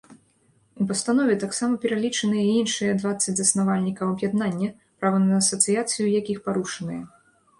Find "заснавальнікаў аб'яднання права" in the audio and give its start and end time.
3.39-5.17